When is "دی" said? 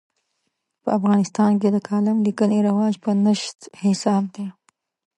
4.35-4.47